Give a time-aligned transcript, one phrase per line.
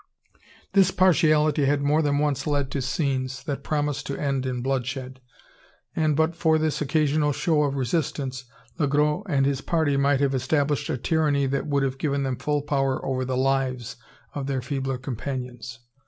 [0.73, 5.19] This partiality had more than once led to scenes, that promised to end in bloodshed;
[5.95, 8.45] and but for this occasional show of resistance,
[8.79, 12.37] Le Gros and his party might have established a tyranny that would have given them
[12.37, 13.95] full power over the lives
[14.33, 15.77] of their feebler companions.